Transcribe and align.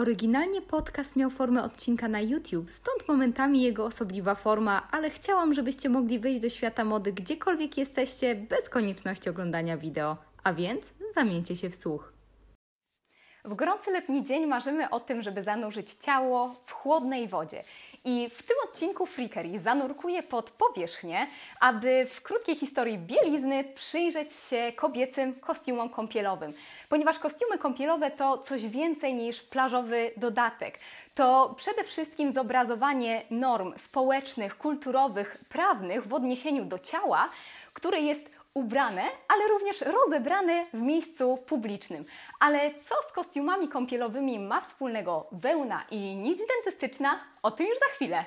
Oryginalnie 0.00 0.62
podcast 0.62 1.16
miał 1.16 1.30
formę 1.30 1.62
odcinka 1.62 2.08
na 2.08 2.20
YouTube, 2.20 2.70
stąd 2.72 3.08
momentami 3.08 3.62
jego 3.62 3.84
osobliwa 3.84 4.34
forma, 4.34 4.88
ale 4.90 5.10
chciałam, 5.10 5.54
żebyście 5.54 5.88
mogli 5.88 6.18
wyjść 6.18 6.40
do 6.40 6.48
świata 6.48 6.84
mody 6.84 7.12
gdziekolwiek 7.12 7.78
jesteście, 7.78 8.34
bez 8.34 8.68
konieczności 8.68 9.30
oglądania 9.30 9.76
wideo. 9.76 10.16
A 10.44 10.52
więc 10.54 10.90
zamieńcie 11.14 11.56
się 11.56 11.70
w 11.70 11.74
słuch. 11.74 12.09
W 13.44 13.54
gorący 13.54 13.90
letni 13.90 14.24
dzień 14.24 14.46
marzymy 14.46 14.90
o 14.90 15.00
tym, 15.00 15.22
żeby 15.22 15.42
zanurzyć 15.42 15.92
ciało 15.92 16.54
w 16.66 16.72
chłodnej 16.72 17.28
wodzie. 17.28 17.62
I 18.04 18.30
w 18.34 18.42
tym 18.42 18.56
odcinku 18.64 19.06
Freakery 19.06 19.58
zanurkuję 19.58 20.22
pod 20.22 20.50
powierzchnię, 20.50 21.26
aby 21.60 22.06
w 22.10 22.22
krótkiej 22.22 22.56
historii 22.56 22.98
bielizny 22.98 23.64
przyjrzeć 23.64 24.32
się 24.32 24.72
kobiecym 24.76 25.34
kostiumom 25.34 25.88
kąpielowym. 25.88 26.52
Ponieważ 26.88 27.18
kostiumy 27.18 27.58
kąpielowe 27.58 28.10
to 28.10 28.38
coś 28.38 28.66
więcej 28.66 29.14
niż 29.14 29.42
plażowy 29.42 30.10
dodatek. 30.16 30.78
To 31.14 31.54
przede 31.56 31.84
wszystkim 31.84 32.32
zobrazowanie 32.32 33.22
norm 33.30 33.72
społecznych, 33.78 34.58
kulturowych, 34.58 35.36
prawnych 35.48 36.06
w 36.06 36.14
odniesieniu 36.14 36.64
do 36.64 36.78
ciała, 36.78 37.28
które 37.72 38.00
jest 38.00 38.39
ubrane, 38.54 39.02
ale 39.28 39.48
również 39.48 39.80
rozebrane 39.80 40.66
w 40.74 40.80
miejscu 40.80 41.38
publicznym. 41.46 42.04
Ale 42.40 42.74
co 42.74 42.94
z 43.08 43.12
kostiumami 43.12 43.68
kąpielowymi 43.68 44.38
ma 44.38 44.60
wspólnego 44.60 45.26
wełna 45.32 45.84
i 45.90 46.14
nić 46.14 46.38
dentystyczna? 46.38 47.18
O 47.42 47.50
tym 47.50 47.66
już 47.66 47.78
za 47.78 47.86
chwilę. 47.94 48.24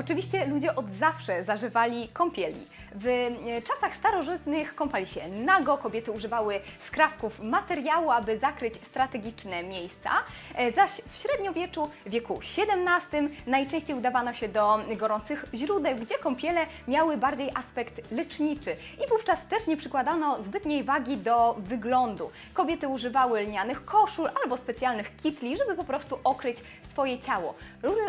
Oczywiście 0.00 0.46
ludzie 0.46 0.74
od 0.76 0.90
zawsze 0.90 1.44
zażywali 1.44 2.08
kąpieli. 2.08 2.66
W 2.94 3.06
e, 3.06 3.62
czasach 3.62 3.96
starożytnych 3.96 4.74
kąpali 4.74 5.06
się 5.06 5.28
nago, 5.28 5.78
kobiety 5.78 6.12
używały 6.12 6.60
skrawków 6.86 7.40
materiału, 7.40 8.10
aby 8.10 8.38
zakryć 8.38 8.74
strategiczne 8.74 9.62
miejsca, 9.62 10.10
e, 10.54 10.72
zaś 10.72 10.90
w 10.90 11.16
średniowieczu, 11.16 11.90
wieku 12.06 12.40
XVII 12.58 13.28
najczęściej 13.46 13.96
udawano 13.96 14.32
się 14.32 14.48
do 14.48 14.80
gorących 14.96 15.44
źródeł, 15.54 15.96
gdzie 15.96 16.18
kąpiele 16.18 16.66
miały 16.88 17.16
bardziej 17.16 17.50
aspekt 17.54 18.12
leczniczy 18.12 18.76
i 19.04 19.08
wówczas 19.08 19.46
też 19.46 19.66
nie 19.66 19.76
przykładano 19.76 20.42
zbytniej 20.42 20.84
wagi 20.84 21.16
do 21.16 21.56
wyglądu. 21.58 22.30
Kobiety 22.54 22.88
używały 22.88 23.40
lnianych 23.40 23.84
koszul 23.84 24.28
albo 24.42 24.56
specjalnych 24.56 25.16
kitli, 25.16 25.56
żeby 25.56 25.74
po 25.74 25.84
prostu 25.84 26.18
okryć 26.24 26.56
swoje 26.90 27.18
ciało. 27.18 27.54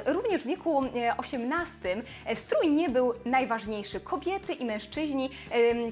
Również 0.05 0.41
w 0.41 0.47
wieku 0.47 0.83
XVIII 1.17 1.80
e, 2.25 2.35
strój 2.35 2.69
nie 2.69 2.89
był 2.89 3.13
najważniejszy. 3.25 3.99
Kobiety 3.99 4.53
i 4.53 4.65
mężczyźni 4.65 5.29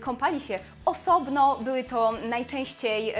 kąpali 0.01 0.39
się 0.39 0.59
osobno, 0.85 1.59
były 1.61 1.83
to 1.83 2.11
najczęściej 2.11 3.13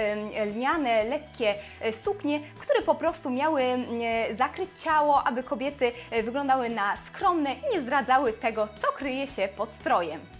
lniane, 0.46 1.04
lekkie 1.04 1.54
e, 1.80 1.92
suknie, 1.92 2.40
które 2.58 2.82
po 2.82 2.94
prostu 2.94 3.30
miały 3.30 3.62
zakryć 4.36 4.70
ciało, 4.76 5.24
aby 5.24 5.42
kobiety 5.42 5.92
e, 6.10 6.22
wyglądały 6.22 6.68
na 6.68 6.96
skromne 6.96 7.54
i 7.54 7.74
nie 7.74 7.80
zdradzały 7.80 8.32
tego, 8.32 8.68
co 8.76 8.92
kryje 8.92 9.26
się 9.26 9.48
pod 9.56 9.68
strojem. 9.68 10.39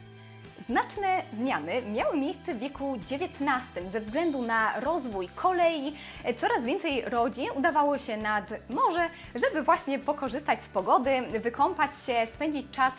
Znaczne 0.71 1.23
zmiany 1.33 1.83
miały 1.83 2.17
miejsce 2.17 2.55
w 2.55 2.59
wieku 2.59 2.95
XIX 2.95 3.93
ze 3.93 4.01
względu 4.01 4.43
na 4.43 4.81
rozwój 4.81 5.29
kolei. 5.29 5.97
Coraz 6.37 6.65
więcej 6.65 7.03
rodzin 7.05 7.47
udawało 7.57 7.99
się 7.99 8.17
nad 8.17 8.45
morze, 8.69 9.09
żeby 9.35 9.62
właśnie 9.62 9.99
pokorzystać 9.99 10.62
z 10.65 10.69
pogody, 10.69 11.23
wykąpać 11.41 11.91
się, 12.07 12.27
spędzić 12.35 12.67
czas 12.73 12.93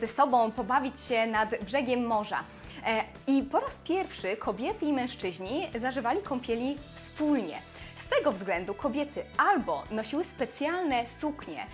ze 0.00 0.08
sobą, 0.08 0.50
pobawić 0.50 1.00
się 1.00 1.26
nad 1.26 1.64
brzegiem 1.64 2.06
morza. 2.06 2.40
E, 2.86 3.04
I 3.26 3.42
po 3.42 3.60
raz 3.60 3.74
pierwszy 3.84 4.36
kobiety 4.36 4.86
i 4.86 4.92
mężczyźni 4.92 5.68
zażywali 5.80 6.22
kąpieli 6.22 6.76
wspólnie. 6.94 7.58
Z 8.06 8.08
tego 8.08 8.32
względu 8.32 8.74
kobiety 8.74 9.24
albo 9.36 9.82
nosiły 9.90 10.24
specjalne 10.24 11.04
suknie, 11.18 11.66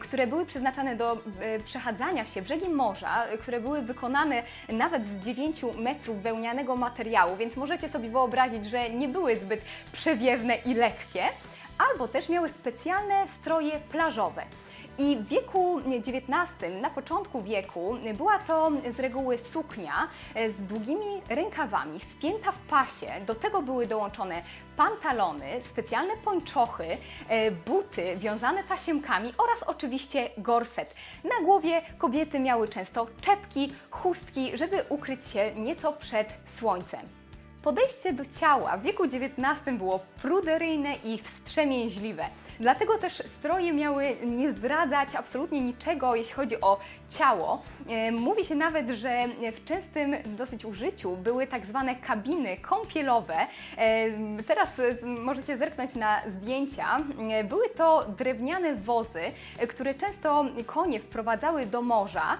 które 0.00 0.26
były 0.26 0.46
przeznaczone 0.46 0.96
do 0.96 1.12
e, 1.12 1.60
przechadzania 1.60 2.24
się 2.24 2.42
brzegiem 2.42 2.74
morza, 2.74 3.26
które 3.42 3.60
były 3.60 3.82
wykonane 3.82 4.42
nawet 4.68 5.06
z 5.06 5.24
9 5.24 5.62
metrów 5.78 6.22
wełnianego 6.22 6.76
materiału, 6.76 7.36
więc 7.36 7.56
możecie 7.56 7.88
sobie 7.88 8.08
wyobrazić, 8.08 8.66
że 8.66 8.90
nie 8.90 9.08
były 9.08 9.36
zbyt 9.36 9.60
przewiewne 9.92 10.56
i 10.56 10.74
lekkie, 10.74 11.22
albo 11.78 12.08
też 12.08 12.28
miały 12.28 12.48
specjalne 12.48 13.28
stroje 13.40 13.80
plażowe. 13.92 14.42
I 14.98 15.16
w 15.16 15.28
wieku 15.28 15.80
XIX, 15.86 16.82
na 16.82 16.90
początku 16.90 17.42
wieku, 17.42 17.96
była 18.14 18.38
to 18.38 18.70
z 18.96 19.00
reguły 19.00 19.38
suknia 19.38 20.08
e, 20.34 20.50
z 20.50 20.62
długimi 20.62 21.22
rękawami, 21.28 22.00
spięta 22.00 22.52
w 22.52 22.58
pasie. 22.58 23.06
Do 23.26 23.34
tego 23.34 23.62
były 23.62 23.86
dołączone 23.86 24.42
pantalony, 24.76 25.60
specjalne 25.70 26.16
pończochy, 26.24 26.84
e, 27.28 27.50
buty 27.50 28.16
wiązane 28.16 28.64
tasiemkami 28.64 29.32
oraz 29.38 29.62
oczywiście 29.62 30.30
gorset. 30.38 30.94
Na 31.24 31.44
głowie 31.44 31.82
kobiety 31.98 32.40
miały 32.40 32.68
często 32.68 33.06
czepki, 33.20 33.72
chustki, 33.90 34.58
żeby 34.58 34.84
ukryć 34.88 35.24
się 35.24 35.54
nieco 35.54 35.92
przed 35.92 36.34
słońcem. 36.56 37.23
Podejście 37.64 38.12
do 38.12 38.24
ciała 38.26 38.76
w 38.76 38.82
wieku 38.82 39.04
XIX 39.04 39.78
było 39.78 40.00
pruderyjne 40.22 40.94
i 41.04 41.18
wstrzemięźliwe. 41.18 42.24
Dlatego 42.60 42.98
też 42.98 43.22
stroje 43.38 43.72
miały 43.72 44.16
nie 44.24 44.50
zdradzać 44.50 45.14
absolutnie 45.14 45.60
niczego, 45.60 46.14
jeśli 46.14 46.34
chodzi 46.34 46.60
o 46.60 46.80
ciało. 47.10 47.62
E, 47.88 48.12
mówi 48.12 48.44
się 48.44 48.54
nawet, 48.54 48.90
że 48.90 49.28
w 49.52 49.64
częstym 49.64 50.16
dosyć 50.26 50.64
użyciu 50.64 51.16
były 51.16 51.46
tak 51.46 51.66
zwane 51.66 51.96
kabiny 51.96 52.56
kąpielowe. 52.56 53.36
E, 53.76 54.10
teraz 54.46 54.68
możecie 55.02 55.56
zerknąć 55.56 55.94
na 55.94 56.20
zdjęcia. 56.28 56.96
E, 57.30 57.44
były 57.44 57.68
to 57.68 58.04
drewniane 58.18 58.74
wozy, 58.74 59.22
które 59.68 59.94
często 59.94 60.44
konie 60.66 61.00
wprowadzały 61.00 61.66
do 61.66 61.82
morza, 61.82 62.36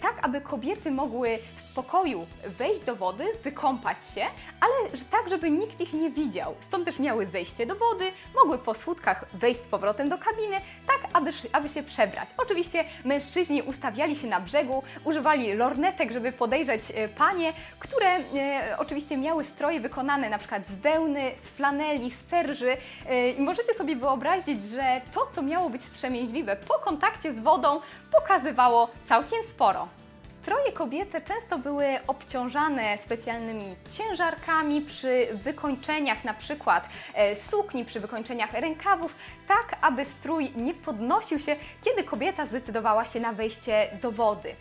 tak 0.00 0.14
aby 0.22 0.40
kobiety 0.40 0.90
mogły 0.90 1.38
w 1.56 1.60
spokoju 1.60 2.26
wejść 2.58 2.80
do 2.80 2.96
wody, 2.96 3.24
wykąpać 3.44 3.96
się, 4.14 4.26
ale 4.60 4.90
tak, 5.10 5.28
żeby 5.28 5.50
nikt 5.50 5.80
ich 5.80 5.92
nie 5.92 6.10
widział. 6.10 6.54
Stąd 6.60 6.84
też 6.84 6.98
miały 6.98 7.26
zejście 7.26 7.66
do 7.66 7.74
wody, 7.74 8.12
mogły 8.34 8.58
po 8.58 8.74
słudkach 8.74 9.24
wejść 9.32 9.60
z 9.60 9.68
powrotem 9.68 10.08
do 10.08 10.18
kabiny, 10.18 10.56
tak 10.86 11.00
aby, 11.12 11.30
aby 11.52 11.68
się 11.68 11.82
przebrać. 11.82 12.28
Oczywiście 12.38 12.84
mężczyźni 13.04 13.62
ustawiali 13.62 14.16
się 14.16 14.26
na 14.26 14.40
brzegu, 14.40 14.82
używali 15.04 15.54
lornetek, 15.54 16.12
żeby 16.12 16.32
podejrzeć 16.32 16.82
e, 16.94 17.08
panie, 17.08 17.52
które 17.78 18.06
e, 18.06 18.76
oczywiście 18.78 19.16
miały 19.16 19.44
stroje 19.44 19.80
wykonane 19.80 20.30
na 20.30 20.38
przykład 20.38 20.66
z 20.68 20.76
wełny, 20.76 21.30
z 21.44 21.48
flaneli, 21.48 22.10
z 22.10 22.30
serży 22.30 22.76
e, 23.06 23.30
i 23.30 23.40
możecie 23.40 23.74
sobie 23.74 23.96
wyobrazić, 23.96 24.64
że 24.64 25.00
to, 25.14 25.26
co 25.32 25.42
miało 25.42 25.70
być 25.70 25.82
wstrzemięźliwe 25.82 26.56
po 26.56 26.74
kontakcie 26.74 27.32
z 27.32 27.38
wodą, 27.38 27.80
pokazywało 28.12 28.90
całkiem 29.08 29.42
sporo. 29.50 29.99
Stroje 30.42 30.72
kobiece 30.72 31.20
często 31.20 31.58
były 31.58 31.86
obciążane 32.06 32.98
specjalnymi 32.98 33.76
ciężarkami 33.90 34.80
przy 34.80 35.28
wykończeniach 35.34 36.24
na 36.24 36.34
przykład 36.34 36.88
e, 37.14 37.36
sukni, 37.36 37.84
przy 37.84 38.00
wykończeniach 38.00 38.52
rękawów, 38.52 39.14
tak 39.48 39.76
aby 39.82 40.04
strój 40.04 40.52
nie 40.56 40.74
podnosił 40.74 41.38
się, 41.38 41.56
kiedy 41.84 42.04
kobieta 42.04 42.46
zdecydowała 42.46 43.06
się 43.06 43.20
na 43.20 43.32
wejście 43.32 43.98
do 44.02 44.12
wody. 44.12 44.54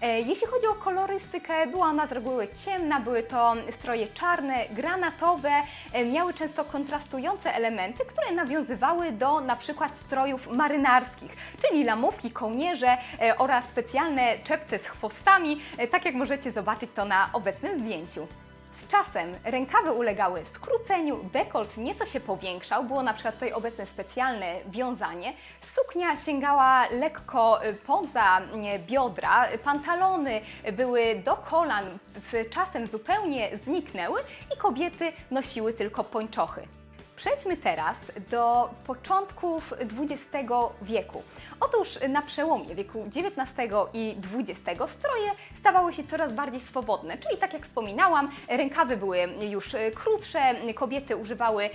E, 0.00 0.20
jeśli 0.20 0.46
chodzi 0.46 0.66
o 0.66 0.74
kolorystykę, 0.74 1.66
była 1.66 1.86
ona 1.86 2.06
z 2.06 2.12
reguły 2.12 2.48
ciemna, 2.64 3.00
były 3.00 3.22
to 3.22 3.54
stroje 3.70 4.06
czarne, 4.06 4.68
granatowe, 4.70 5.52
e, 5.92 6.04
miały 6.04 6.34
często 6.34 6.64
kontrastujące 6.64 7.54
elementy, 7.54 8.04
które 8.04 8.32
nawiązywały 8.32 9.12
do 9.12 9.40
na 9.40 9.56
przykład 9.56 9.92
strojów 10.06 10.46
marynarskich, 10.46 11.32
czyli 11.62 11.84
lamówki, 11.84 12.30
kołnierze 12.30 12.96
oraz 13.38 13.64
specjalne 13.64 14.38
czepce 14.44 14.78
z 14.78 14.86
chwostami, 14.86 15.25
tak 15.90 16.04
jak 16.04 16.14
możecie 16.14 16.52
zobaczyć 16.52 16.90
to 16.94 17.04
na 17.04 17.30
obecnym 17.32 17.78
zdjęciu. 17.78 18.26
Z 18.72 18.86
czasem 18.86 19.32
rękawy 19.44 19.92
ulegały 19.92 20.44
skróceniu, 20.44 21.24
dekolt 21.32 21.76
nieco 21.76 22.06
się 22.06 22.20
powiększał, 22.20 22.84
było 22.84 23.02
na 23.02 23.14
przykład 23.14 23.34
tutaj 23.34 23.52
obecne 23.52 23.86
specjalne 23.86 24.54
wiązanie. 24.66 25.32
Suknia 25.60 26.16
sięgała 26.16 26.88
lekko 26.90 27.66
y, 27.66 27.74
poza 27.74 28.40
y, 28.40 28.78
biodra, 28.78 29.48
pantalony 29.64 30.40
były 30.72 31.22
do 31.24 31.36
kolan, 31.36 31.98
z 32.14 32.50
czasem 32.50 32.86
zupełnie 32.86 33.58
zniknęły 33.64 34.20
i 34.54 34.58
kobiety 34.58 35.12
nosiły 35.30 35.72
tylko 35.72 36.04
pończochy. 36.04 36.62
Przejdźmy 37.16 37.56
teraz 37.56 37.96
do 38.30 38.70
początków 38.86 39.74
XX 40.00 40.52
wieku. 40.82 41.22
Otóż 41.60 41.98
na 42.08 42.22
przełomie 42.22 42.74
wieku 42.74 43.04
XIX 43.06 43.72
i 43.94 44.16
XX 44.34 44.92
stroje 44.92 45.30
stawały 45.58 45.94
się 45.94 46.04
coraz 46.04 46.32
bardziej 46.32 46.60
swobodne, 46.60 47.18
czyli 47.18 47.38
tak 47.38 47.52
jak 47.52 47.62
wspominałam, 47.62 48.28
rękawy 48.48 48.96
były 48.96 49.18
już 49.40 49.76
krótsze, 49.94 50.54
kobiety 50.74 51.16
używały 51.16 51.70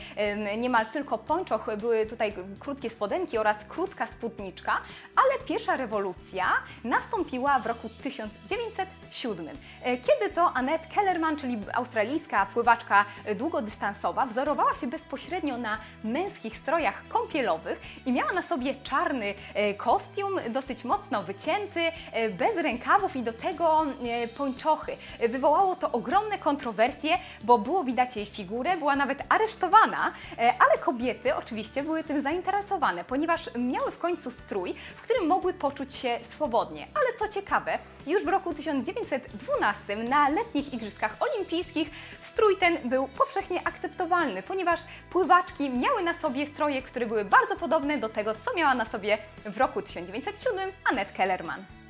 niemal 0.58 0.86
tylko 0.86 1.18
pończoch, 1.18 1.78
były 1.78 2.06
tutaj 2.06 2.34
krótkie 2.60 2.90
spodenki 2.90 3.38
oraz 3.38 3.58
krótka 3.70 4.08
spódniczka, 4.08 4.78
ale 5.16 5.46
pierwsza 5.46 5.78
rewolucja 5.78 6.46
nastąpiła 6.84 7.60
w 7.60 7.66
roku 7.66 7.90
1907, 9.12 9.58
kiedy 9.84 10.34
to 10.36 10.54
Annette 10.54 10.88
Kellerman, 10.96 11.38
czyli 11.38 11.60
australijska 11.74 12.46
pływaczka 12.46 13.06
długodystansowa, 13.36 14.26
wzorowała 14.26 14.76
się 14.76 14.88
bezpośrednio 14.88 15.58
na 15.58 15.78
męskich 16.04 16.58
strojach 16.58 17.08
kąpielowych 17.08 17.82
i 18.06 18.12
miała 18.12 18.34
na 18.34 18.42
sobie 18.42 18.76
czarny 18.76 19.34
e, 19.54 19.74
kostium, 19.74 20.40
dosyć 20.50 20.84
mocno 20.84 21.24
wycięty, 21.24 21.82
e, 22.12 22.30
bez 22.30 22.56
rękawów 22.56 23.16
i 23.16 23.24
do 23.24 23.34
tego 23.34 23.86
e, 24.04 24.28
pończochy. 24.28 24.98
Wywołało 25.30 25.76
to 25.76 25.92
ogromne 25.92 26.38
kontrowersje, 26.38 27.18
bo 27.44 27.58
było 27.58 27.84
widać 27.84 28.16
jej 28.16 28.26
figurę, 28.26 28.78
była 28.78 28.96
nawet 28.96 29.20
aresztowana, 29.30 30.12
ale 30.38 30.78
kobiety 30.80 31.36
oczywiście 31.36 31.84
były 31.84 32.04
tym 32.04 32.22
zainteresowane, 32.22 33.04
ponieważ 33.04 33.50
miały 33.56 33.92
w 33.92 33.98
końcu 33.98 34.32
strój, 34.32 34.74
w 34.74 35.02
którym 35.02 35.28
mogły 35.28 35.54
poczuć 35.54 35.94
się 35.94 36.20
swobodnie. 36.30 36.88
Ale 36.96 37.20
co 37.20 37.34
ciekawe, 37.34 37.80
już 38.08 38.24
w 38.24 38.28
roku 38.28 38.54
1912 39.04 39.96
na 39.96 40.30
letnich 40.30 40.74
Igrzyskach 40.74 41.16
Olimpijskich 41.20 41.90
strój 42.22 42.58
ten 42.58 42.90
był 42.90 43.08
powszechnie 43.08 43.68
akceptowalny, 43.68 44.44
ponieważ 44.44 44.80
pływaczki 45.10 45.70
miały 45.70 46.04
na 46.04 46.14
sobie 46.14 46.48
stroje, 46.48 46.82
które 46.82 47.06
były 47.06 47.26
bardzo 47.26 47.56
podobne 47.56 47.98
do 47.98 48.10
tego, 48.10 48.36
co 48.36 48.56
miała 48.56 48.76
na 48.76 48.86
sobie 48.86 49.18
w 49.46 49.58
roku 49.58 49.82
1907 49.82 50.72
Annette 50.92 51.14
Kellerman. 51.14 51.81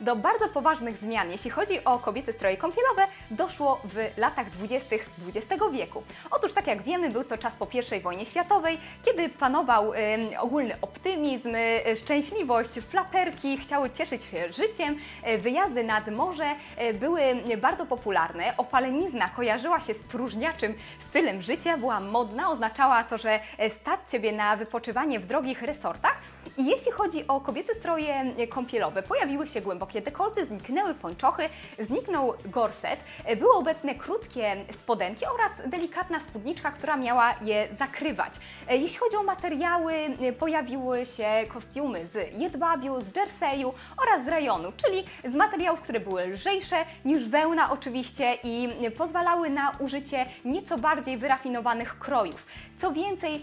Do 0.00 0.16
bardzo 0.16 0.48
poważnych 0.48 0.96
zmian, 0.96 1.30
jeśli 1.30 1.50
chodzi 1.50 1.84
o 1.84 1.98
kobiety 1.98 2.32
stroje 2.32 2.56
kąpielowe, 2.56 3.02
doszło 3.30 3.80
w 3.84 4.10
latach 4.16 4.50
20. 4.50 4.96
XX 5.28 5.62
wieku. 5.72 6.02
Otóż, 6.30 6.52
tak 6.52 6.66
jak 6.66 6.82
wiemy, 6.82 7.10
był 7.10 7.24
to 7.24 7.38
czas 7.38 7.56
po 7.56 7.66
I 7.96 8.00
wojnie 8.00 8.26
światowej, 8.26 8.78
kiedy 9.04 9.28
panował 9.28 9.94
y, 9.94 9.98
ogólny 10.38 10.80
optymizm, 10.82 11.54
y, 11.54 11.96
szczęśliwość, 11.96 12.70
flaperki 12.70 13.58
chciały 13.58 13.90
cieszyć 13.90 14.24
się 14.24 14.52
życiem, 14.52 14.96
y, 15.28 15.38
wyjazdy 15.38 15.84
nad 15.84 16.08
morze 16.08 16.54
y, 16.90 16.94
były 16.94 17.22
bardzo 17.62 17.86
popularne, 17.86 18.56
opalenizna 18.56 19.28
kojarzyła 19.28 19.80
się 19.80 19.94
z 19.94 20.02
próżniaczym 20.02 20.74
stylem 21.08 21.42
życia, 21.42 21.76
była 21.76 22.00
modna, 22.00 22.50
oznaczała 22.50 23.04
to, 23.04 23.18
że 23.18 23.40
stać 23.68 24.00
Ciebie 24.10 24.32
na 24.32 24.56
wypoczywanie 24.56 25.20
w 25.20 25.26
drogich 25.26 25.62
resortach. 25.62 26.16
Jeśli 26.64 26.92
chodzi 26.92 27.28
o 27.28 27.40
kobiece 27.40 27.74
stroje 27.74 28.34
kąpielowe, 28.48 29.02
pojawiły 29.02 29.46
się 29.46 29.60
głębokie 29.60 30.00
dekolty, 30.00 30.46
zniknęły 30.46 30.94
pończochy, 30.94 31.42
zniknął 31.78 32.34
gorset, 32.44 33.00
były 33.38 33.52
obecne 33.52 33.94
krótkie 33.94 34.56
spodenki 34.78 35.24
oraz 35.34 35.70
delikatna 35.70 36.20
spódniczka, 36.20 36.70
która 36.70 36.96
miała 36.96 37.34
je 37.42 37.68
zakrywać. 37.78 38.34
Jeśli 38.70 38.98
chodzi 38.98 39.16
o 39.16 39.22
materiały, 39.22 39.92
pojawiły 40.38 41.06
się 41.06 41.28
kostiumy 41.48 42.06
z 42.12 42.40
jedwabiu, 42.40 43.00
z 43.00 43.16
jerseyu 43.16 43.72
oraz 44.02 44.24
z 44.24 44.28
rejonu, 44.28 44.72
czyli 44.76 45.04
z 45.24 45.34
materiałów, 45.34 45.80
które 45.80 46.00
były 46.00 46.26
lżejsze 46.26 46.76
niż 47.04 47.28
wełna 47.28 47.72
oczywiście 47.72 48.34
i 48.44 48.68
pozwalały 48.98 49.50
na 49.50 49.72
użycie 49.78 50.26
nieco 50.44 50.78
bardziej 50.78 51.16
wyrafinowanych 51.16 51.98
krojów. 51.98 52.46
Co 52.80 52.92
więcej, 52.92 53.40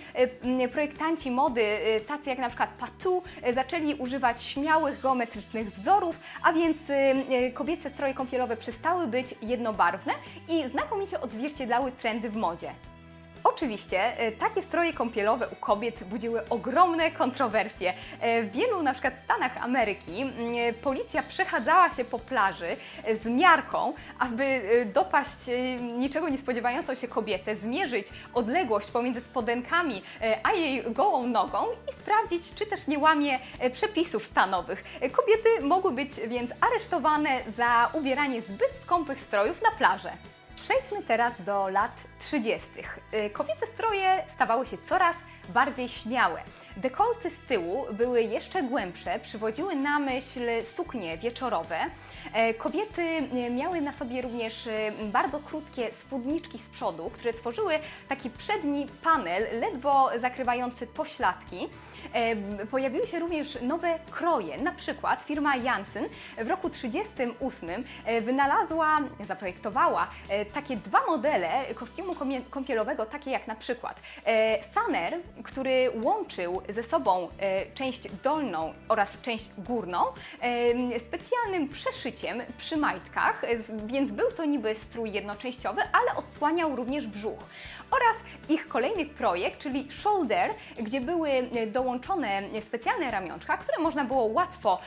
projektanci 0.72 1.32
mody, 1.32 1.64
tacy 2.08 2.30
jak 2.30 2.40
na 2.40 2.48
przykład 2.48 2.70
Patu, 2.80 3.24
zaczęli 3.54 3.96
używać 3.96 4.44
śmiałych, 4.44 5.02
geometrycznych 5.02 5.72
wzorów, 5.72 6.20
a 6.44 6.54
więc 6.54 6.90
y, 6.90 6.94
y, 6.94 7.52
kobiece 7.52 7.90
stroje 7.90 8.14
kąpielowe 8.14 8.58
przestały 8.58 9.08
być 9.08 9.36
jednobarwne 9.42 10.14
i 10.50 10.70
znakomicie 10.70 11.22
odzwierciedlały 11.22 11.92
trendy 11.92 12.30
w 12.30 12.36
modzie. 12.36 12.72
Oczywiście 13.54 14.20
e, 14.20 14.32
takie 14.32 14.62
stroje 14.62 14.94
kąpielowe 14.94 15.48
u 15.48 15.56
kobiet 15.56 16.04
budziły 16.04 16.50
ogromne 16.50 17.12
kontrowersje. 17.12 17.94
E, 18.20 18.44
w 18.44 18.52
wielu 18.52 18.84
na 18.84 18.94
przykład 18.94 19.14
Stanach 19.24 19.64
Ameryki 19.64 20.22
e, 20.22 20.74
policja 20.74 21.24
przechadzała 21.24 21.92
się 21.92 22.06
po 22.06 22.20
plaży 22.20 22.76
z 23.22 23.26
miarką, 23.26 23.94
aby 24.20 24.62
dopaść 24.94 25.38
niczego 25.98 26.30
nie 26.30 26.38
spodziewającą 26.38 26.96
się 26.96 27.08
kobietę, 27.08 27.56
zmierzyć 27.56 28.08
odległość 28.34 28.92
pomiędzy 28.92 29.22
spodenkami 29.22 30.02
a 30.44 30.54
jej 30.54 30.84
gołą 30.92 31.28
nogą 31.28 31.66
i 31.90 31.94
sprawdzić, 31.94 32.54
czy 32.56 32.66
też 32.66 32.88
nie 32.88 33.00
łamie 33.00 33.40
przepisów 33.74 34.26
stanowych. 34.26 34.84
Kobiety 35.12 35.50
mogły 35.62 35.92
być 35.92 36.10
więc 36.28 36.52
aresztowane 36.62 37.30
za 37.58 37.90
ubieranie 37.94 38.42
zbyt 38.42 38.72
skąpych 38.84 39.22
strojów 39.22 39.62
na 39.62 39.72
plażę. 39.72 40.37
Przejdźmy 40.64 41.04
teraz 41.04 41.34
do 41.40 41.70
lat 41.70 42.04
30. 42.20 42.68
Y, 43.14 43.30
kobiece 43.30 43.68
stroje 43.68 44.24
stawały 44.36 44.68
się 44.68 44.78
coraz 44.78 45.16
bardziej 45.50 45.90
śmiałe. 45.90 46.42
Dekolty 46.78 47.30
z 47.30 47.40
tyłu 47.48 47.86
były 47.92 48.24
jeszcze 48.24 48.64
głębsze, 48.64 49.20
przywodziły 49.20 49.76
na 49.76 50.00
myśl 50.00 50.42
suknie 50.76 51.18
wieczorowe. 51.18 51.78
E, 52.34 52.54
kobiety 52.54 53.02
e, 53.02 53.50
miały 53.50 53.82
na 53.82 53.94
sobie 53.94 54.22
również 54.22 54.68
e, 54.68 54.92
bardzo 55.04 55.40
krótkie 55.40 55.90
spódniczki 56.02 56.58
z 56.58 56.70
przodu, 56.70 57.10
które 57.14 57.34
tworzyły 57.34 57.74
taki 58.10 58.30
przedni 58.30 58.88
panel, 59.04 59.60
ledwo 59.60 60.10
zakrywający 60.20 60.88
pośladki. 60.88 61.68
Pojawiły 62.72 63.08
się 63.08 63.20
również 63.20 63.58
nowe 63.62 64.00
kroje, 64.12 64.58
na 64.58 64.72
przykład 64.72 65.24
firma 65.24 65.56
Janssen 65.56 66.06
w 66.38 66.50
roku 66.50 66.70
1938 66.70 67.84
wynalazła, 68.22 69.00
zaprojektowała 69.28 70.08
takie 70.54 70.78
dwa 70.78 71.06
modele 71.08 71.50
kostiumu 71.76 72.16
kąpielowego, 72.50 73.06
takie 73.06 73.32
jak 73.32 73.48
na 73.48 73.56
przykład 73.56 74.00
Saner, 74.74 75.18
który 75.44 75.92
łączył 76.04 76.62
ze 76.70 76.84
sobą 76.84 77.30
część 77.74 78.12
dolną 78.24 78.74
oraz 78.90 79.22
część 79.22 79.50
górną 79.58 80.04
specjalnym 81.06 81.70
przeszyciem 81.70 82.42
przy 82.58 82.78
majtkach, 82.78 83.42
więc 83.86 84.12
był 84.12 84.32
to 84.32 84.46
niby 84.46 84.76
strój 84.76 85.12
jednoczęściowy, 85.12 85.82
ale 85.94 86.16
odsłaniał 86.16 86.76
również 86.76 87.08
brzuch. 87.08 87.40
Oraz 87.92 88.18
ich 88.50 88.68
kolejny 88.68 89.06
projekt, 89.06 89.60
czyli 89.60 89.92
Shoulder, 89.92 90.52
gdzie 90.80 91.02
były 91.02 91.30
dołączone 91.68 92.44
specjalne 92.62 93.12
ramionczka, 93.12 93.58
które 93.58 93.84
można 93.84 94.06
było 94.06 94.24
łatwo 94.24 94.80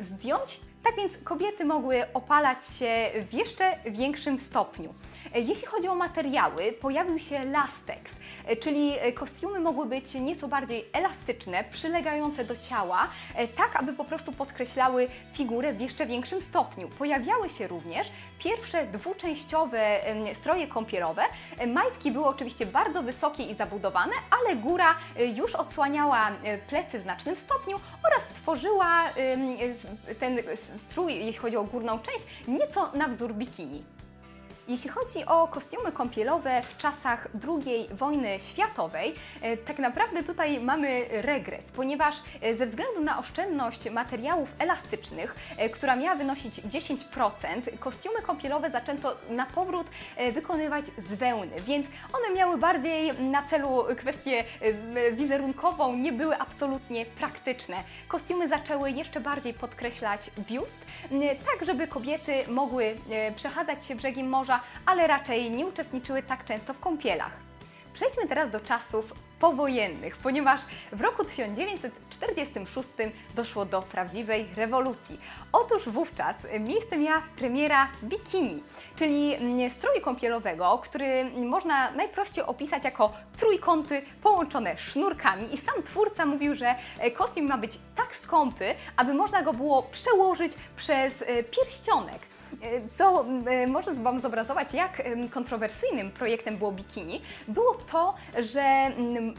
zdjąć 0.00 0.60
tak 0.84 0.96
więc 0.96 1.12
kobiety 1.24 1.64
mogły 1.64 2.12
opalać 2.14 2.58
się 2.78 3.10
w 3.30 3.34
jeszcze 3.34 3.78
większym 3.86 4.38
stopniu. 4.38 4.94
Jeśli 5.36 5.66
chodzi 5.66 5.88
o 5.88 5.94
materiały, 5.94 6.72
pojawił 6.72 7.18
się 7.18 7.44
lastex, 7.44 8.12
czyli 8.60 8.92
kostiumy 9.14 9.60
mogły 9.60 9.86
być 9.86 10.14
nieco 10.14 10.48
bardziej 10.48 10.84
elastyczne, 10.92 11.64
przylegające 11.72 12.44
do 12.44 12.56
ciała, 12.56 13.08
tak 13.56 13.76
aby 13.76 13.92
po 13.92 14.04
prostu 14.04 14.32
podkreślały 14.32 15.08
figurę 15.32 15.72
w 15.72 15.80
jeszcze 15.80 16.06
większym 16.06 16.40
stopniu. 16.40 16.88
Pojawiały 16.88 17.48
się 17.48 17.66
również 17.66 18.08
pierwsze 18.38 18.86
dwuczęściowe 18.86 20.00
stroje 20.34 20.66
kąpielowe. 20.66 21.22
Majtki 21.66 22.12
były 22.12 22.26
oczywiście 22.26 22.66
bardzo 22.66 23.02
wysokie 23.02 23.42
i 23.42 23.54
zabudowane, 23.54 24.12
ale 24.30 24.56
góra 24.56 24.94
już 25.34 25.54
odsłaniała 25.54 26.30
plecy 26.68 26.98
w 26.98 27.02
znacznym 27.02 27.36
stopniu 27.36 27.80
oraz 28.04 28.28
tworzyła 28.34 29.04
ten 30.20 30.38
strój, 30.78 31.14
jeśli 31.14 31.40
chodzi 31.40 31.56
o 31.56 31.64
górną 31.64 31.98
część, 31.98 32.48
nieco 32.48 32.92
na 32.92 33.08
wzór 33.08 33.34
bikini. 33.34 33.95
Jeśli 34.68 34.90
chodzi 34.90 35.24
o 35.26 35.48
kostiumy 35.48 35.92
kąpielowe 35.92 36.62
w 36.62 36.76
czasach 36.76 37.28
II 37.48 37.88
wojny 37.92 38.40
światowej, 38.40 39.14
e, 39.40 39.56
tak 39.56 39.78
naprawdę 39.78 40.22
tutaj 40.22 40.60
mamy 40.60 41.06
regres, 41.10 41.64
ponieważ 41.76 42.14
e, 42.42 42.54
ze 42.54 42.66
względu 42.66 43.00
na 43.00 43.18
oszczędność 43.18 43.90
materiałów 43.90 44.48
elastycznych, 44.58 45.36
e, 45.56 45.68
która 45.68 45.96
miała 45.96 46.16
wynosić 46.16 46.54
10%, 46.60 47.78
kostiumy 47.78 48.22
kąpielowe 48.22 48.70
zaczęto 48.70 49.16
na 49.30 49.46
powrót 49.46 49.86
wykonywać 50.32 50.86
z 50.86 51.14
wełny, 51.14 51.60
więc 51.60 51.86
one 52.12 52.34
miały 52.34 52.58
bardziej 52.58 53.18
na 53.18 53.42
celu 53.42 53.84
kwestię 53.98 54.44
wizerunkową, 55.12 55.96
nie 55.96 56.12
były 56.12 56.38
absolutnie 56.38 57.06
praktyczne. 57.06 57.76
Kostiumy 58.08 58.48
zaczęły 58.48 58.90
jeszcze 58.90 59.20
bardziej 59.20 59.54
podkreślać 59.54 60.30
biust, 60.38 60.78
tak 61.46 61.66
żeby 61.66 61.88
kobiety 61.88 62.44
mogły 62.48 62.96
przechadzać 63.36 63.86
się 63.86 63.94
brzegiem 63.94 64.28
morza 64.28 64.55
ale 64.86 65.06
raczej 65.06 65.50
nie 65.50 65.66
uczestniczyły 65.66 66.22
tak 66.22 66.44
często 66.44 66.74
w 66.74 66.80
kąpielach. 66.80 67.32
Przejdźmy 67.92 68.28
teraz 68.28 68.50
do 68.50 68.60
czasów 68.60 69.12
powojennych, 69.40 70.16
ponieważ 70.16 70.60
w 70.92 71.00
roku 71.00 71.24
1946 71.24 72.88
doszło 73.34 73.64
do 73.64 73.82
prawdziwej 73.82 74.48
rewolucji. 74.56 75.20
Otóż 75.52 75.88
wówczas 75.88 76.36
miejsce 76.60 76.98
miała 76.98 77.22
premiera 77.36 77.88
bikini, 78.04 78.62
czyli 78.96 79.34
mm, 79.34 79.70
stroju 79.70 80.00
kąpielowego, 80.00 80.80
który 80.82 81.30
można 81.30 81.90
najprościej 81.90 82.44
opisać 82.44 82.84
jako 82.84 83.12
trójkąty 83.36 84.02
połączone 84.22 84.78
sznurkami 84.78 85.54
i 85.54 85.56
sam 85.56 85.82
twórca 85.82 86.26
mówił, 86.26 86.54
że 86.54 86.74
e, 86.98 87.10
kostium 87.10 87.46
ma 87.46 87.58
być 87.58 87.78
tak 87.96 88.16
skąpy, 88.16 88.74
aby 88.96 89.14
można 89.14 89.42
go 89.42 89.52
było 89.52 89.82
przełożyć 89.82 90.52
przez 90.76 91.22
e, 91.22 91.42
pierścionek. 91.42 92.35
Co 92.96 93.24
e, 93.46 93.66
może 93.66 93.94
Wam 93.94 94.20
zobrazować, 94.20 94.74
jak 94.74 95.02
kontrowersyjnym 95.30 96.10
projektem 96.10 96.56
było 96.56 96.72
bikini, 96.72 97.20
było 97.48 97.74
to, 97.74 98.14
że 98.38 98.90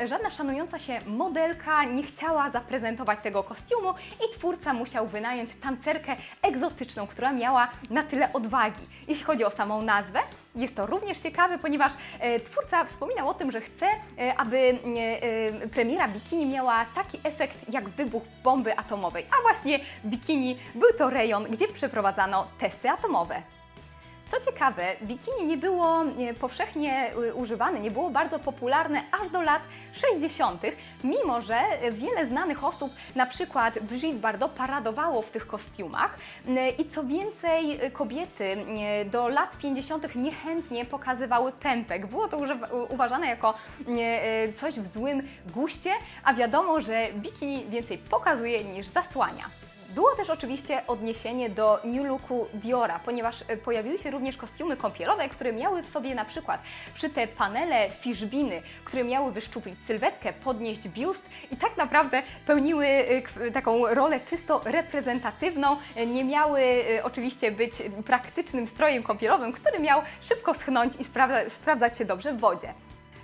żadna 0.07 0.29
szanująca 0.29 0.79
się 0.79 1.01
modelka 1.05 1.83
nie 1.83 2.03
chciała 2.03 2.50
zaprezentować 2.50 3.19
tego 3.19 3.43
kostiumu 3.43 3.93
i 4.27 4.38
twórca 4.38 4.74
musiał 4.74 5.07
wynająć 5.07 5.55
tancerkę 5.55 6.15
egzotyczną, 6.41 7.07
która 7.07 7.31
miała 7.31 7.67
na 7.89 8.03
tyle 8.03 8.33
odwagi. 8.33 8.81
Jeśli 9.07 9.25
chodzi 9.25 9.45
o 9.45 9.50
samą 9.50 9.81
nazwę, 9.81 10.19
jest 10.57 10.75
to 10.75 10.85
również 10.85 11.19
ciekawe, 11.19 11.57
ponieważ 11.57 11.91
e, 12.19 12.39
twórca 12.39 12.85
wspominał 12.85 13.29
o 13.29 13.33
tym, 13.33 13.51
że 13.51 13.61
chce, 13.61 13.85
aby 14.37 14.77
premiera 15.71 16.07
bikini 16.07 16.45
miała 16.45 16.85
taki 16.95 17.19
efekt 17.23 17.73
jak 17.73 17.89
wybuch 17.89 18.23
bomby 18.43 18.77
atomowej. 18.77 19.25
A 19.39 19.41
właśnie 19.41 19.79
bikini 20.05 20.57
był 20.75 20.89
to 20.97 21.09
rejon, 21.09 21.43
gdzie 21.43 21.67
przeprowadzano 21.67 22.47
testy 22.59 22.89
atomowe. 22.89 23.56
Co 24.27 24.39
ciekawe, 24.51 24.96
bikini 25.01 25.46
nie 25.46 25.57
było 25.57 26.03
powszechnie 26.39 27.13
y, 27.17 27.34
używane, 27.34 27.79
nie 27.79 27.91
było 27.91 28.10
bardzo 28.10 28.39
popularne 28.39 29.03
aż 29.22 29.29
do 29.29 29.41
lat 29.41 29.62
60., 29.93 30.62
mimo 31.03 31.41
że 31.41 31.60
wiele 31.91 32.25
znanych 32.27 32.63
osób, 32.63 32.93
na 33.15 33.25
przykład 33.25 33.79
Brigitte 33.79 34.19
Bardot, 34.19 34.51
paradowało 34.51 35.22
w 35.22 35.31
tych 35.31 35.48
kostiumach 35.48 36.17
i 36.79 36.86
co 36.86 37.03
więcej, 37.03 37.79
kobiety 37.93 38.57
do 39.12 39.27
lat 39.27 39.57
50. 39.57 40.15
niechętnie 40.15 40.86
pokazywały 40.86 41.51
pępek. 41.51 42.07
Było 42.07 42.27
to 42.27 42.39
uważane 42.89 43.27
jako 43.27 43.53
coś 44.55 44.79
w 44.79 44.93
złym 44.93 45.27
guście, 45.53 45.91
a 46.24 46.34
wiadomo, 46.34 46.81
że 46.81 47.07
bikini 47.13 47.65
więcej 47.69 47.98
pokazuje 47.98 48.63
niż 48.63 48.88
zasłania. 48.88 49.66
Było 49.98 50.16
też 50.16 50.30
oczywiście 50.30 50.88
odniesienie 50.88 51.50
do 51.50 51.80
New 51.84 52.06
Looku 52.06 52.48
Diora, 52.54 53.00
ponieważ 53.00 53.44
e, 53.48 53.58
pojawiły 53.58 53.98
się 53.98 54.12
również 54.12 54.38
kostiumy 54.38 54.77
kąpielowe, 54.77 55.30
które 55.30 55.54
miały 55.54 55.84
w 55.84 55.89
sobie 55.89 56.16
na 56.16 56.25
przykład 56.25 56.62
przy 56.94 57.10
te 57.10 57.27
panele 57.27 57.89
fiszbiny, 57.89 58.62
które 58.84 59.04
miały 59.04 59.32
wyszczuplić 59.32 59.75
sylwetkę, 59.88 60.34
podnieść 60.34 60.88
biust 60.88 61.25
i 61.51 61.58
tak 61.58 61.77
naprawdę 61.77 62.24
pełniły 62.46 62.88
e, 62.88 63.51
taką 63.51 63.88
rolę 63.88 64.20
czysto 64.20 64.62
reprezentatywną. 64.66 65.77
E, 65.96 66.06
nie 66.06 66.24
miały 66.24 66.62
oczywiście 67.04 67.51
być 67.51 67.74
praktycznym 68.06 68.68
strojem 68.68 69.04
kąpielowym, 69.04 69.54
który 69.54 69.80
miał 69.80 70.01
szybko 70.22 70.54
schnąć 70.54 70.94
i 70.96 71.04
sprawdzać 71.50 71.98
się 71.98 72.06
dobrze 72.06 72.34
w 72.34 72.39
wodzie. 72.39 72.74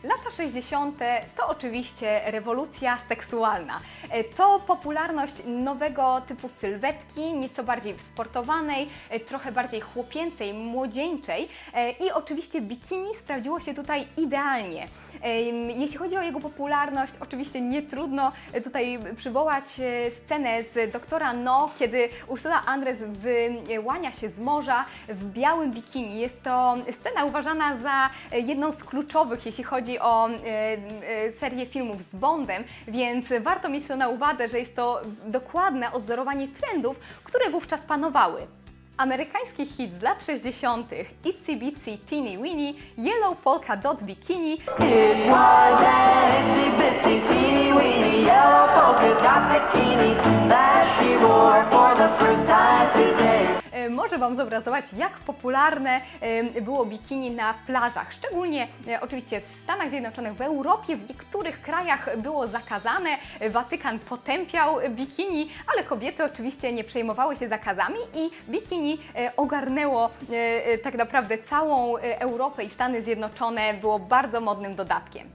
Lata 0.04 0.32
60. 0.32 1.00
to 1.38 1.48
oczywiście 1.48 2.22
rewolucja 2.26 2.98
seksualna. 3.10 3.80
E, 4.10 4.24
to 4.24 4.60
popularność 4.68 5.34
nowego 5.46 6.22
typu 6.28 6.50
sylwetki, 6.50 7.34
nieco 7.34 7.64
bardziej 7.64 8.00
sportowanej, 8.00 8.90
e, 9.10 9.20
trochę 9.20 9.52
bardziej 9.52 9.82
chłopięcej, 9.82 10.54
młodzieńczej 10.54 11.48
e, 11.74 11.92
i 11.92 12.12
oczywiście 12.12 12.62
bikini 12.62 13.16
sprawdziło 13.16 13.60
się 13.60 13.74
tutaj 13.74 14.08
idealnie. 14.18 14.88
Jeśli 15.76 15.98
chodzi 15.98 16.18
o 16.18 16.22
jego 16.22 16.40
popularność, 16.40 17.14
oczywiście 17.20 17.62
nie 17.62 17.82
trudno 17.82 18.32
tutaj 18.64 19.00
przywołać 19.16 19.66
scenę 20.24 20.64
z 20.64 20.92
doktora 20.92 21.34
No, 21.34 21.70
kiedy 21.80 22.10
Ursula 22.28 22.66
Andres 22.66 22.98
wyłania 23.68 24.14
się 24.14 24.30
z 24.30 24.40
morza 24.40 24.86
w 25.08 25.32
białym 25.32 25.72
bikini. 25.72 26.20
Jest 26.20 26.44
to 26.44 26.76
scena 26.92 27.26
uważana 27.26 27.78
za 27.78 28.10
jedną 28.38 28.72
z 28.72 28.84
kluczowych, 28.84 29.46
jeśli 29.46 29.64
chodzi 29.64 29.93
chodzi 29.94 30.00
o 30.00 30.30
e, 30.30 30.78
e, 31.28 31.32
serię 31.32 31.66
filmów 31.66 32.02
z 32.02 32.16
Bondem, 32.16 32.64
więc 32.88 33.26
warto 33.42 33.70
mieć 33.70 33.88
to 33.88 33.96
na 33.96 34.08
uwadze, 34.10 34.50
że 34.50 34.60
jest 34.60 34.76
to 34.76 35.02
dokładne 35.26 35.92
odzorowanie 35.92 36.48
trendów, 36.48 37.00
które 37.24 37.50
wówczas 37.50 37.86
panowały. 37.86 38.48
Amerykański 38.98 39.66
hit 39.66 39.94
z 39.94 40.02
lat 40.02 40.26
60. 40.26 40.92
Itsy 41.26 41.56
Bitsy 41.56 41.98
Teeny 42.10 42.38
Weeny 42.38 42.74
Yellow 42.98 43.38
Polka 43.38 43.78
Dot 43.78 44.04
Bikini 44.04 44.54
It 44.54 45.34
może 54.14 54.26
Wam 54.26 54.36
zobrazować, 54.36 54.86
jak 54.98 55.12
popularne 55.20 56.02
było 56.62 56.86
bikini 56.86 57.32
na 57.32 57.54
plażach. 57.54 58.14
Szczególnie 58.14 58.68
e, 58.88 59.02
oczywiście 59.02 59.42
w 59.42 59.52
Stanach 59.64 59.90
Zjednoczonych, 59.90 60.34
w 60.34 60.42
Europie, 60.42 60.98
w 60.98 61.10
niektórych 61.10 61.62
krajach 61.62 62.18
było 62.18 62.48
zakazane. 62.48 63.10
Watykan 63.50 64.00
potępiał 64.00 64.78
bikini, 64.90 65.50
ale 65.74 65.84
kobiety 65.84 66.24
oczywiście 66.24 66.74
nie 66.74 66.84
przejmowały 66.84 67.36
się 67.36 67.48
zakazami 67.48 68.00
i 68.16 68.52
bikini 68.52 68.98
e, 69.16 69.36
ogarnęło 69.36 70.10
e, 70.32 70.78
tak 70.78 70.96
naprawdę 70.96 71.38
całą 71.38 71.98
Europę 71.98 72.64
i 72.64 72.70
Stany 72.70 73.02
Zjednoczone 73.02 73.74
było 73.74 74.00
bardzo 74.00 74.42
modnym 74.42 74.76
dodatkiem. 74.76 75.30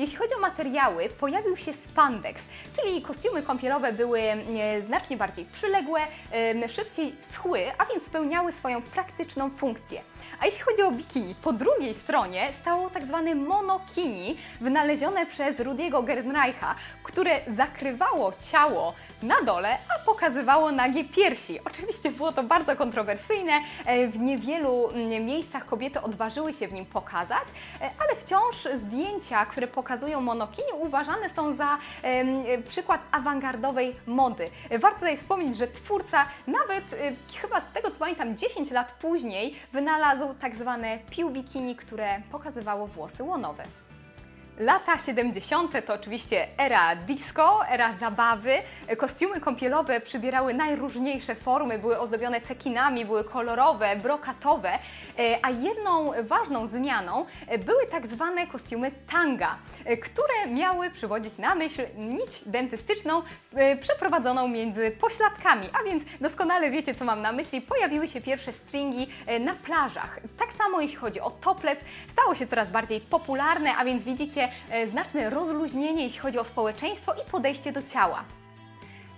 Jeśli 0.00 0.16
chodzi 0.16 0.34
o 0.34 0.38
materiały, 0.38 1.08
pojawił 1.08 1.56
się 1.56 1.72
spandex, 1.72 2.42
czyli 2.76 3.02
kostiumy 3.02 3.42
kąpielowe 3.42 3.92
były 3.92 4.20
e, 4.20 4.82
znacznie 4.82 5.16
bardziej 5.16 5.44
przyległe, 5.44 6.00
szybciej 6.68 7.14
schły, 7.32 7.60
a 7.78 7.84
więc 7.86 8.06
spełniały 8.06 8.52
swoją 8.52 8.82
praktyczną 8.82 9.50
funkcję. 9.50 10.00
A 10.40 10.46
jeśli 10.46 10.60
chodzi 10.60 10.82
o 10.82 10.90
bikini, 10.90 11.34
po 11.42 11.52
drugiej 11.52 11.94
stronie 11.94 12.52
stało 12.60 12.90
tak 12.90 13.06
zwane 13.06 13.34
monokini, 13.34 14.36
wynalezione 14.60 15.26
przez 15.26 15.60
Rudiego 15.60 16.02
Gernreicha, 16.02 16.74
które 17.02 17.40
zakrywało 17.56 18.32
ciało 18.52 18.94
na 19.22 19.42
dole, 19.42 19.78
a 19.88 20.04
pokazywało 20.04 20.72
nagie 20.72 21.04
piersi. 21.04 21.58
Oczywiście 21.64 22.10
było 22.10 22.32
to 22.32 22.42
bardzo 22.42 22.76
kontrowersyjne, 22.76 23.52
e, 23.86 24.08
w 24.08 24.18
niewielu 24.18 24.88
miejscach 25.20 25.66
kobiety 25.66 26.00
odważyły 26.02 26.52
się 26.52 26.68
w 26.68 26.72
nim 26.72 26.86
pokazać, 26.86 27.48
e, 27.80 27.90
ale 27.98 28.16
wciąż 28.16 28.68
zdjęcia, 28.74 29.46
które 29.46 29.66
pokazują 29.90 30.20
monokini, 30.20 30.68
uważane 30.80 31.30
są 31.30 31.54
za 31.56 31.78
e, 32.02 32.62
przykład 32.62 33.00
awangardowej 33.10 33.96
mody. 34.06 34.48
Warto 34.78 34.98
tutaj 34.98 35.16
wspomnieć, 35.16 35.56
że 35.56 35.66
twórca 35.66 36.26
nawet 36.46 36.84
chyba 37.40 37.60
z 37.60 37.72
tego 37.74 37.90
co 37.90 37.98
pamiętam 37.98 38.36
10 38.36 38.70
lat 38.70 38.92
później 38.92 39.54
wynalazł 39.72 40.34
tak 40.40 40.56
zwane 40.56 40.98
pił 41.10 41.30
bikini, 41.30 41.76
które 41.76 42.22
pokazywało 42.32 42.86
włosy 42.86 43.22
łonowe. 43.22 43.64
Lata 44.60 44.98
70. 44.98 45.86
to 45.86 45.94
oczywiście 45.94 46.46
era 46.58 46.96
disco, 46.96 47.66
era 47.68 47.94
zabawy. 48.00 48.52
Kostiumy 48.96 49.40
kąpielowe 49.40 50.00
przybierały 50.00 50.54
najróżniejsze 50.54 51.34
formy, 51.34 51.78
były 51.78 51.98
ozdobione 51.98 52.40
cekinami, 52.40 53.04
były 53.04 53.24
kolorowe, 53.24 53.96
brokatowe, 53.96 54.72
e, 55.18 55.38
a 55.42 55.50
jedną 55.50 56.12
ważną 56.22 56.66
zmianą 56.66 57.26
były 57.66 57.86
tak 57.86 58.06
zwane 58.06 58.46
kostiumy 58.46 58.90
tanga, 59.10 59.58
e, 59.84 59.96
które 59.96 60.46
miały 60.46 60.90
przywodzić 60.90 61.38
na 61.38 61.54
myśl 61.54 61.82
nić 61.96 62.40
dentystyczną 62.46 63.22
e, 63.54 63.76
przeprowadzoną 63.76 64.48
między 64.48 64.90
pośladkami, 64.90 65.68
a 65.80 65.84
więc 65.84 66.02
doskonale 66.20 66.70
wiecie, 66.70 66.94
co 66.94 67.04
mam 67.04 67.22
na 67.22 67.32
myśli. 67.32 67.60
Pojawiły 67.60 68.08
się 68.08 68.20
pierwsze 68.20 68.52
stringi 68.52 69.06
na 69.40 69.54
plażach. 69.54 70.20
Tak 70.38 70.52
samo 70.52 70.80
jeśli 70.80 70.96
chodzi 70.96 71.20
o 71.20 71.30
topless, 71.30 71.78
stało 72.12 72.34
się 72.34 72.46
coraz 72.46 72.70
bardziej 72.70 73.00
popularne, 73.00 73.76
a 73.76 73.84
więc 73.84 74.04
widzicie 74.04 74.49
E, 74.49 74.49
znaczne 74.90 75.30
rozluźnienie, 75.30 76.02
jeśli 76.02 76.20
chodzi 76.20 76.38
o 76.38 76.44
społeczeństwo 76.44 77.14
i 77.14 77.30
podejście 77.30 77.72
do 77.72 77.82
ciała. 77.82 78.24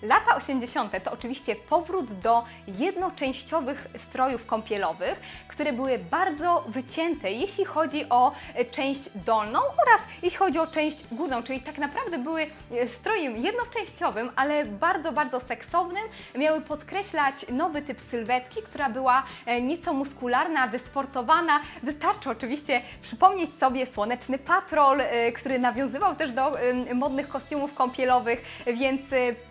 Lata 0.02 0.36
80. 0.36 1.04
to 1.04 1.12
oczywiście 1.12 1.56
powrót 1.56 2.12
do 2.12 2.44
jednoczęściowych 2.68 3.86
strojów 3.96 4.46
kąpielowych, 4.46 5.20
które 5.48 5.72
były 5.72 5.98
bardzo 5.98 6.64
wycięte, 6.68 7.32
jeśli 7.32 7.64
chodzi 7.64 8.08
o 8.10 8.32
e, 8.54 8.64
część 8.64 9.10
dolną 9.14 9.58
oraz 9.58 10.00
jeśli 10.22 10.38
chodzi 10.38 10.58
o 10.58 10.66
część 10.66 11.04
górną, 11.12 11.42
czyli 11.42 11.60
tak 11.60 11.78
naprawdę 11.78 12.18
były 12.18 12.42
e, 12.42 12.88
strojem 12.88 13.36
jednoczęściowym, 13.36 14.30
ale 14.36 14.64
bardzo, 14.64 15.12
bardzo 15.12 15.40
seksownym. 15.40 16.02
Miały 16.34 16.60
podkreślać 16.60 17.46
nowy 17.48 17.82
typ 17.82 18.00
sylwetki, 18.00 18.62
która 18.62 18.90
była 18.90 19.22
e, 19.46 19.62
nieco 19.62 19.92
muskularna, 19.92 20.66
wysportowana. 20.66 21.60
Wystarczy 21.82 22.30
oczywiście 22.30 22.82
przypomnieć 23.02 23.54
sobie 23.54 23.86
Słoneczny 23.86 24.38
Patrol, 24.38 25.02
który 25.34 25.58
nawiązywał 25.58 26.16
też 26.16 26.32
do 26.32 26.56
modnych 26.94 27.28
kostiumów 27.28 27.74
kąpielowych, 27.74 28.44
więc 28.66 29.00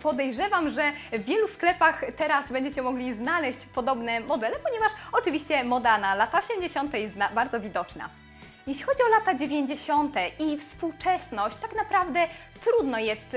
podejrzewam, 0.02 0.41
podejrzewam, 0.42 0.70
że 0.70 0.92
w 1.18 1.24
wielu 1.24 1.48
sklepach 1.48 2.02
teraz 2.16 2.52
będziecie 2.52 2.82
mogli 2.82 3.14
znaleźć 3.14 3.66
podobne 3.74 4.20
modele, 4.20 4.56
ponieważ 4.64 4.92
oczywiście 5.12 5.64
moda 5.64 5.98
na 5.98 6.14
lata 6.14 6.38
80. 6.38 6.94
jest 6.94 7.14
bardzo 7.34 7.60
widoczna. 7.60 8.21
Jeśli 8.66 8.84
chodzi 8.84 9.02
o 9.02 9.08
lata 9.08 9.34
90. 9.34 10.16
i 10.38 10.58
współczesność, 10.58 11.56
tak 11.56 11.74
naprawdę 11.76 12.28
trudno 12.64 12.98
jest 12.98 13.36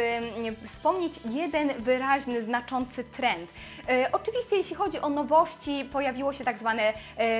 wspomnieć 0.65 1.13
jeden 1.29 1.73
wyraźny, 1.79 2.43
znaczący 2.43 3.03
trend. 3.03 3.49
Y, 3.89 4.11
oczywiście, 4.11 4.55
jeśli 4.55 4.75
chodzi 4.75 4.99
o 4.99 5.09
nowości, 5.09 5.89
pojawiło 5.91 6.33
się 6.33 6.43
tak 6.43 6.57
zwane 6.57 6.93
y, 6.93 6.93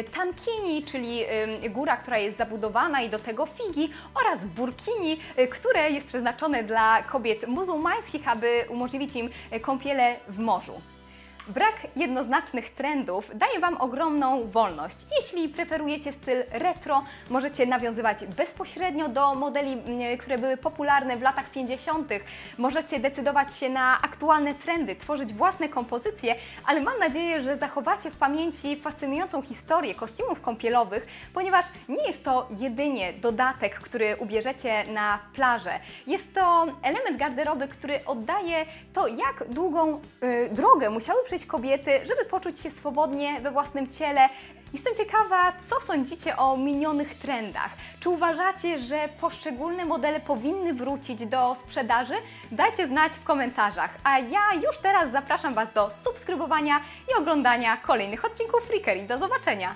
tankini, 0.04 0.84
czyli 0.84 1.22
góra, 1.70 1.98
która 1.98 2.18
jest 2.18 2.38
zabudowana 2.38 3.02
i 3.02 3.10
do 3.10 3.20
tego 3.20 3.46
figi, 3.46 3.94
oraz 4.16 4.46
burkini, 4.46 5.20
y, 5.40 5.48
które 5.48 5.92
jest 5.92 6.08
przeznaczone 6.08 6.64
dla 6.64 7.04
kobiet 7.04 7.48
muzułmańskich, 7.48 8.28
aby 8.28 8.66
umożliwić 8.70 9.16
im 9.16 9.30
kąpiele 9.62 10.16
w 10.28 10.40
morzu. 10.40 10.82
Brak 11.48 11.76
jednoznacznych 11.96 12.70
trendów 12.70 13.32
daje 13.36 13.60
Wam 13.60 13.78
ogromną 13.82 14.48
wolność. 14.48 14.98
Jeśli 15.22 15.50
preferujecie 15.50 16.12
styl 16.12 16.44
retro, 16.52 17.04
możecie 17.30 17.66
nawiązywać 17.66 18.26
bezpośrednio 18.26 19.08
do 19.08 19.36
modeli, 19.36 19.74
mm, 19.74 20.18
które 20.18 20.38
były 20.38 20.58
popularne 20.58 21.18
w 21.18 21.22
latach 21.22 21.52
50. 21.52 22.12
Możecie 22.58 23.00
decydować 23.00 23.58
się 23.58 23.70
na 23.70 24.02
aktualne 24.02 24.56
trendy, 24.56 24.96
tworzyć 24.96 25.34
własne 25.34 25.70
kompozycje, 25.70 26.36
ale 26.66 26.82
mam 26.82 27.00
nadzieję, 27.00 27.42
że 27.42 27.58
zachowacie 27.58 28.12
w 28.12 28.18
pamięci 28.18 28.78
fascynującą 28.78 29.42
historię 29.42 29.96
kostiumów 29.96 30.42
kąpielowych, 30.42 31.08
ponieważ 31.34 31.66
nie 31.90 32.08
jest 32.08 32.24
to 32.24 32.48
jedynie 32.60 33.14
dodatek, 33.14 33.80
który 33.80 34.16
ubierzecie 34.16 34.84
na 34.94 35.20
plażę. 35.34 35.80
Jest 36.08 36.34
to 36.34 36.66
element 36.82 37.18
garderoby, 37.18 37.68
który 37.68 38.06
oddaje 38.06 38.66
to, 38.94 39.08
jak 39.08 39.44
długą 39.50 40.02
y, 40.24 40.50
drogę 40.52 40.90
musiały 40.90 41.24
przejść 41.24 41.35
kobiety, 41.46 41.92
żeby 41.92 42.26
poczuć 42.30 42.60
się 42.60 42.72
swobodnie 42.72 43.42
we 43.42 43.52
własnym 43.52 43.92
ciele. 43.92 44.30
Jestem 44.74 44.96
ciekawa, 44.96 45.54
co 45.70 45.88
sądzicie 45.88 46.38
o 46.38 46.58
minionych 46.58 47.16
trendach. 47.16 47.72
Czy 48.00 48.10
uważacie, 48.10 48.80
że 48.80 49.10
poszczególne 49.22 49.86
modele 49.86 50.20
powinny 50.20 50.74
wrócić 50.74 51.26
do 51.26 51.56
sprzedaży? 51.62 52.14
Dajcie 52.52 52.88
znać 52.88 53.14
w 53.14 53.24
komentarzach. 53.24 53.98
A 54.04 54.20
ja 54.20 54.42
już 54.64 54.78
teraz 54.78 55.12
zapraszam 55.12 55.54
Was 55.54 55.74
do 55.74 55.90
subskrybowania 55.90 56.82
i 57.12 57.22
oglądania 57.22 57.78
kolejnych 57.78 58.26
odcinków 58.26 58.64
Freakery. 58.64 59.08
Do 59.08 59.18
zobaczenia! 59.18 59.76